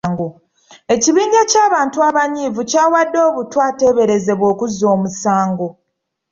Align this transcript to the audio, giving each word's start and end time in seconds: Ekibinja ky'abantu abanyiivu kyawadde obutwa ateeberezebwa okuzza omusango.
Ekibinja 0.93 1.41
ky'abantu 1.51 1.97
abanyiivu 2.09 2.61
kyawadde 2.69 3.19
obutwa 3.29 3.61
ateeberezebwa 3.69 4.45
okuzza 4.53 4.85
omusango. 4.95 5.67